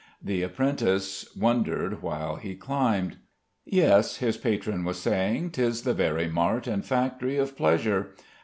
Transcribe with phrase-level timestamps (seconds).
[0.19, 3.17] The apprentice wondered while he climbed.
[3.65, 8.15] "Yes," his patron was saying, "'tis the very mart and factory of pleasure.